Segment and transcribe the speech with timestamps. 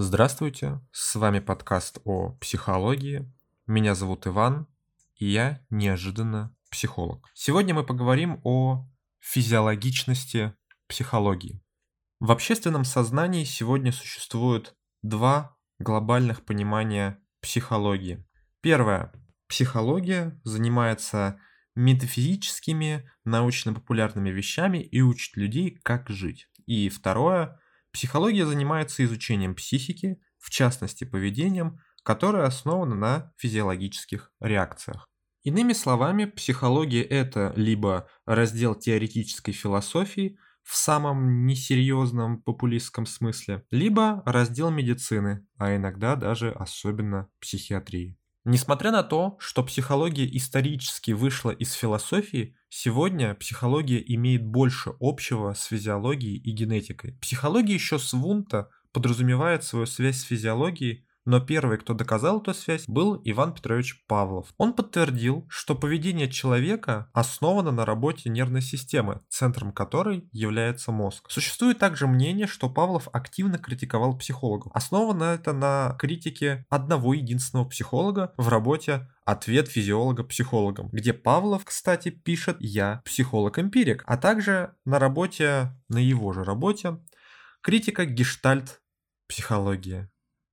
[0.00, 3.28] Здравствуйте, с вами подкаст о психологии.
[3.66, 4.68] Меня зовут Иван,
[5.16, 7.28] и я неожиданно психолог.
[7.34, 8.86] Сегодня мы поговорим о
[9.18, 10.54] физиологичности
[10.86, 11.60] психологии.
[12.20, 18.24] В общественном сознании сегодня существует два глобальных понимания психологии.
[18.60, 19.12] Первое.
[19.48, 21.40] Психология занимается
[21.74, 26.48] метафизическими, научно-популярными вещами и учит людей, как жить.
[26.66, 27.58] И второе.
[27.98, 35.08] Психология занимается изучением психики, в частности поведением, которое основано на физиологических реакциях.
[35.42, 44.70] Иными словами, психология это либо раздел теоретической философии в самом несерьезном популистском смысле, либо раздел
[44.70, 48.16] медицины, а иногда даже особенно психиатрии.
[48.50, 55.64] Несмотря на то, что психология исторически вышла из философии, сегодня психология имеет больше общего с
[55.64, 57.12] физиологией и генетикой.
[57.20, 62.84] Психология еще с Вунта подразумевает свою связь с физиологией но первый, кто доказал эту связь,
[62.86, 64.54] был Иван Петрович Павлов.
[64.56, 71.30] Он подтвердил, что поведение человека основано на работе нервной системы, центром которой является мозг.
[71.30, 74.72] Существует также мнение, что Павлов активно критиковал психологов.
[74.74, 82.08] Основано это на критике одного единственного психолога в работе «Ответ физиолога психологам», где Павлов, кстати,
[82.08, 86.96] пишет «Я психолог-эмпирик», а также на работе, на его же работе,
[87.60, 88.80] критика гештальт
[89.28, 90.08] психологии.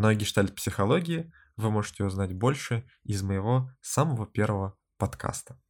[0.00, 5.60] Но о гештальт-психологии вы можете узнать больше из моего самого первого подкаста.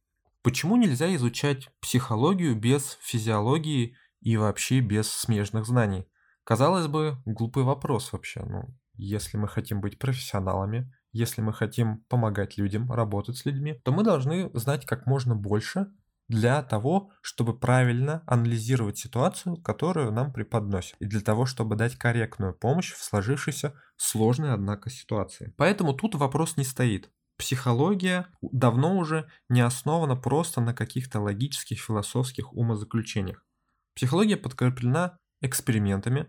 [0.41, 6.07] Почему нельзя изучать психологию без физиологии и вообще без смежных знаний?
[6.45, 8.41] Казалось бы, глупый вопрос вообще.
[8.45, 13.91] Ну, если мы хотим быть профессионалами, если мы хотим помогать людям, работать с людьми, то
[13.91, 15.91] мы должны знать как можно больше
[16.31, 22.53] для того, чтобы правильно анализировать ситуацию, которую нам преподносят, и для того, чтобы дать корректную
[22.53, 25.53] помощь в сложившейся сложной, однако, ситуации.
[25.57, 27.11] Поэтому тут вопрос не стоит.
[27.37, 33.45] Психология давно уже не основана просто на каких-то логических, философских умозаключениях.
[33.93, 36.27] Психология подкреплена экспериментами,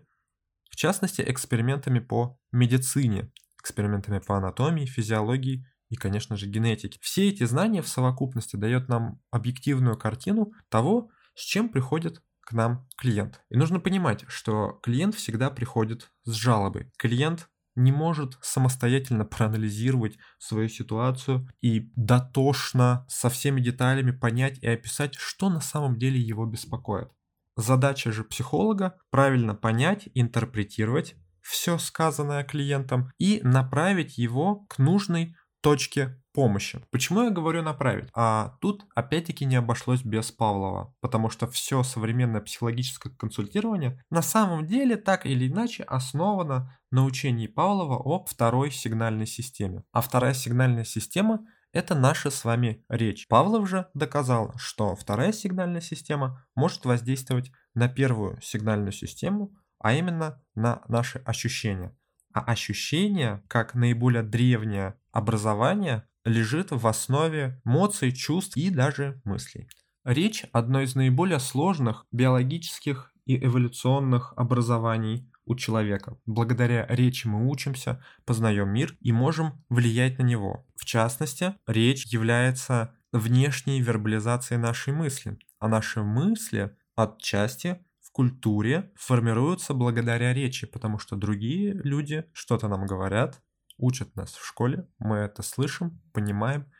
[0.69, 6.97] в частности, экспериментами по медицине, экспериментами по анатомии, физиологии и, конечно же, генетики.
[7.01, 12.87] Все эти знания в совокупности дают нам объективную картину того, с чем приходит к нам
[12.97, 13.41] клиент.
[13.49, 16.91] И нужно понимать, что клиент всегда приходит с жалобой.
[16.97, 25.13] Клиент не может самостоятельно проанализировать свою ситуацию и дотошно со всеми деталями понять и описать,
[25.13, 27.09] что на самом деле его беспокоит.
[27.55, 36.21] Задача же психолога правильно понять, интерпретировать все сказанное клиентом и направить его к нужной точке
[36.33, 36.83] помощи.
[36.91, 38.09] Почему я говорю направить?
[38.13, 44.67] А тут опять-таки не обошлось без Павлова, потому что все современное психологическое консультирование на самом
[44.67, 49.83] деле так или иначе основано на учении Павлова о второй сигнальной системе.
[49.93, 53.27] А вторая сигнальная система это наша с вами речь.
[53.27, 60.43] Павлов же доказал, что вторая сигнальная система может воздействовать на первую сигнальную систему, а именно
[60.55, 61.95] на наши ощущения.
[62.33, 69.69] А ощущение, как наиболее древнее образование, лежит в основе эмоций, чувств и даже мыслей.
[70.03, 76.17] Речь– одно из наиболее сложных биологических и эволюционных образований у человека.
[76.25, 80.65] Благодаря речи мы учимся, познаем мир и можем влиять на него.
[80.75, 90.33] В частности, речь является внешней вербализацией нашей мысли, а наши мысли отчасти культуре формируются благодаря
[90.33, 93.41] речи, потому что другие люди что-то нам говорят,
[93.77, 96.71] учат нас в школе, мы это слышим, понимаем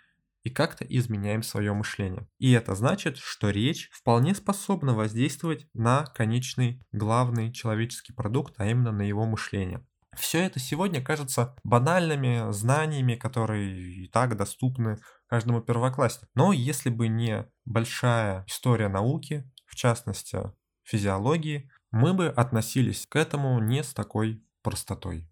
[0.44, 2.28] и как-то изменяем свое мышление.
[2.38, 8.92] И это значит, что речь вполне способна воздействовать на конечный главный человеческий продукт, а именно
[8.92, 9.86] на его мышление.
[10.16, 16.28] Все это сегодня кажется банальными знаниями, которые и так доступны каждому первокласснику.
[16.36, 20.40] Но если бы не большая история науки, в частности
[20.84, 25.30] физиологии, мы бы относились к этому не с такой простотой.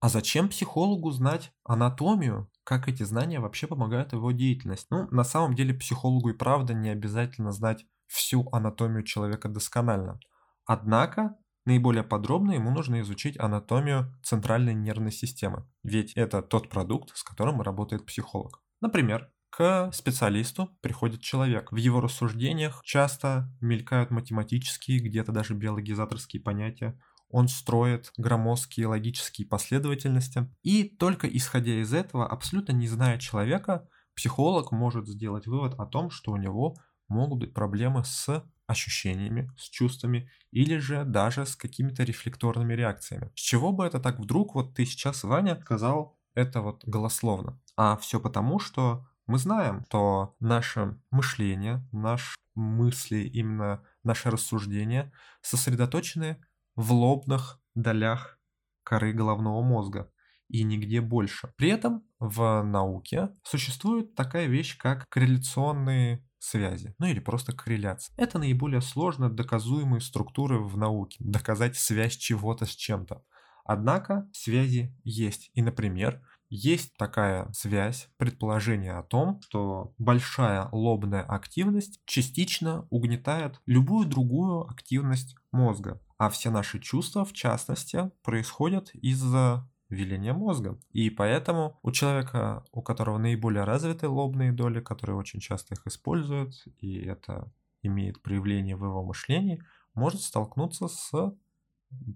[0.00, 2.50] А зачем психологу знать анатомию?
[2.64, 4.88] Как эти знания вообще помогают его деятельности?
[4.90, 10.18] Ну, на самом деле психологу и правда не обязательно знать всю анатомию человека досконально.
[10.64, 17.22] Однако, наиболее подробно ему нужно изучить анатомию центральной нервной системы, ведь это тот продукт, с
[17.22, 18.60] которым работает психолог.
[18.80, 21.70] Например, к специалисту приходит человек.
[21.72, 26.98] В его рассуждениях часто мелькают математические, где-то даже биологизаторские понятия.
[27.28, 30.50] Он строит громоздкие логические последовательности.
[30.62, 36.10] И только исходя из этого, абсолютно не зная человека, психолог может сделать вывод о том,
[36.10, 36.74] что у него
[37.08, 43.30] могут быть проблемы с ощущениями, с чувствами или же даже с какими-то рефлекторными реакциями.
[43.34, 47.60] С чего бы это так вдруг вот ты сейчас, Ваня, сказал это вот голословно?
[47.76, 56.36] А все потому, что мы знаем, что наше мышление, наши мысли, именно наши рассуждения сосредоточены
[56.76, 58.38] в лобных долях
[58.82, 60.12] коры головного мозга
[60.48, 61.50] и нигде больше.
[61.56, 68.14] При этом в науке существует такая вещь, как корреляционные связи, ну или просто корреляция.
[68.18, 73.24] Это наиболее сложно доказуемые структуры в науке, доказать связь чего-то с чем-то.
[73.64, 75.50] Однако связи есть.
[75.54, 76.20] И, например,
[76.54, 85.34] есть такая связь, предположение о том, что большая лобная активность частично угнетает любую другую активность
[85.50, 85.98] мозга.
[86.18, 90.78] А все наши чувства, в частности, происходят из-за веления мозга.
[90.90, 96.52] И поэтому у человека, у которого наиболее развиты лобные доли, которые очень часто их используют,
[96.80, 97.50] и это
[97.80, 99.64] имеет проявление в его мышлении,
[99.94, 101.34] может столкнуться с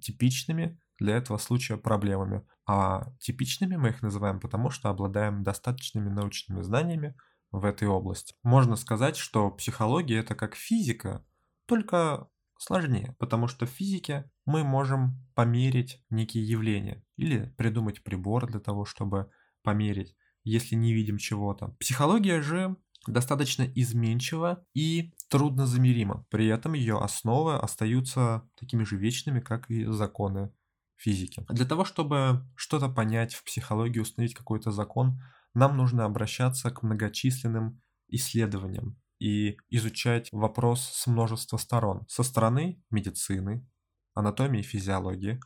[0.02, 2.46] типичными для этого случая проблемами.
[2.66, 7.14] А типичными мы их называем потому, что обладаем достаточными научными знаниями
[7.52, 8.34] в этой области.
[8.42, 11.24] Можно сказать, что психология это как физика,
[11.66, 12.28] только
[12.58, 18.84] сложнее, потому что в физике мы можем померить некие явления или придумать прибор для того,
[18.84, 19.30] чтобы
[19.62, 21.76] померить, если не видим чего-то.
[21.78, 22.76] Психология же
[23.06, 26.26] достаточно изменчива и труднозамерима.
[26.30, 30.52] При этом ее основы остаются такими же вечными, как и законы
[30.96, 31.44] физики.
[31.48, 35.20] Для того, чтобы что-то понять в психологии, установить какой-то закон,
[35.54, 42.04] нам нужно обращаться к многочисленным исследованиям и изучать вопрос с множества сторон.
[42.08, 43.66] Со стороны медицины,
[44.14, 45.40] анатомии и физиологии,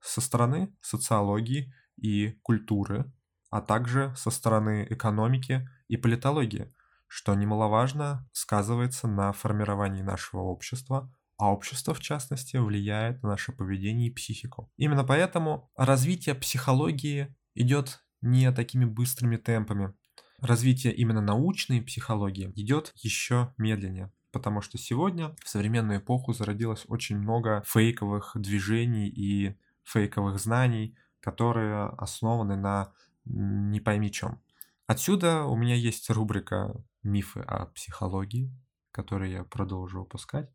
[0.00, 3.12] со стороны социологии и культуры,
[3.50, 6.72] а также со стороны экономики и политологии,
[7.06, 14.08] что немаловажно сказывается на формировании нашего общества, а общество, в частности, влияет на наше поведение
[14.08, 14.70] и психику.
[14.76, 19.92] Именно поэтому развитие психологии идет не такими быстрыми темпами.
[20.40, 24.12] Развитие именно научной психологии идет еще медленнее.
[24.32, 31.86] Потому что сегодня в современную эпоху зародилось очень много фейковых движений и фейковых знаний, которые
[31.98, 32.92] основаны на
[33.24, 34.42] не пойми чем.
[34.86, 38.52] Отсюда у меня есть рубрика «Мифы о психологии»,
[38.90, 40.50] которую я продолжу выпускать.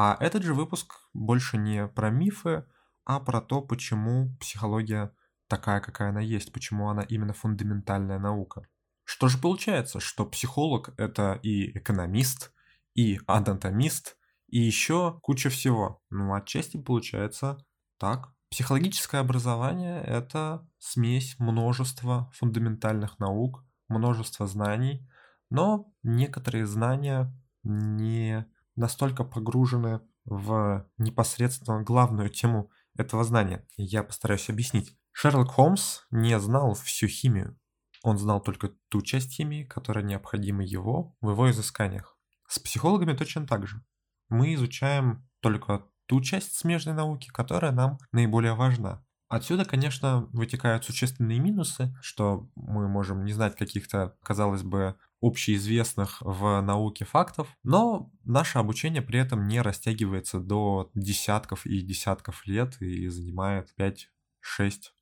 [0.00, 2.64] А этот же выпуск больше не про мифы,
[3.04, 5.12] а про то, почему психология
[5.48, 8.62] такая, какая она есть, почему она именно фундаментальная наука.
[9.02, 12.52] Что же получается, что психолог это и экономист,
[12.94, 14.16] и анатомист,
[14.46, 16.00] и еще куча всего.
[16.10, 17.58] Ну, отчасти получается
[17.98, 18.32] так.
[18.50, 25.10] Психологическое образование– это смесь множества фундаментальных наук, множества знаний,
[25.50, 28.46] но некоторые знания не
[28.78, 33.66] настолько погружены в непосредственно главную тему этого знания.
[33.76, 34.96] Я постараюсь объяснить.
[35.12, 37.58] Шерлок Холмс не знал всю химию.
[38.02, 42.16] Он знал только ту часть химии, которая необходима его в его изысканиях.
[42.46, 43.82] С психологами точно так же.
[44.28, 49.04] Мы изучаем только ту часть смежной науки, которая нам наиболее важна.
[49.28, 56.60] Отсюда, конечно, вытекают существенные минусы, что мы можем не знать каких-то, казалось бы, общеизвестных в
[56.60, 63.08] науке фактов, но наше обучение при этом не растягивается до десятков и десятков лет и
[63.08, 64.06] занимает 5-6,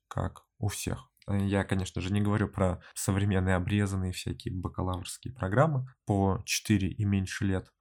[0.07, 1.09] как у всех.
[1.29, 7.45] Я, конечно же, не говорю про современные обрезанные всякие бакалаврские программы по 4 и меньше
[7.45, 7.71] лет,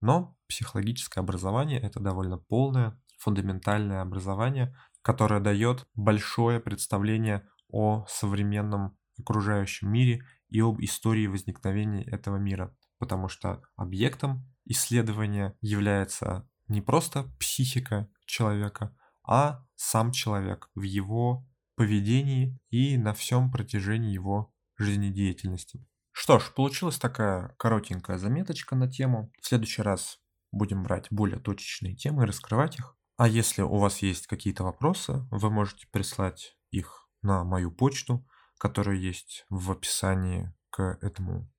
[0.00, 9.90] но психологическое образование— это довольно полное, фундаментальное образование, которое дает большое представление о современном окружающем
[9.90, 18.08] мире и об истории возникновения этого мира, потому что объектом исследования является не просто психика
[18.26, 25.86] человека, а сам человек в его поведении и на всем протяжении его жизнедеятельности.
[26.12, 29.32] Что ж, получилась такая коротенькая заметочка на тему.
[29.40, 30.18] В следующий раз
[30.50, 32.96] будем брать более точечные темы и раскрывать их.
[33.16, 38.26] А если у вас есть какие-то вопросы, вы можете прислать их на мою почту–
[38.58, 41.50] которая есть в описании к этому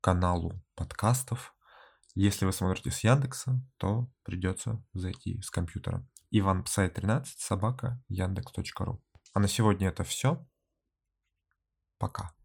[0.00, 1.54] каналу подкастов.
[2.14, 6.06] Если вы смотрите с Яндекса, то придется зайти с компьютера.
[6.30, 9.02] Иван Псай 13 собака яндекс.ру.
[9.34, 10.46] А на сегодня это все.
[11.98, 12.37] Пока.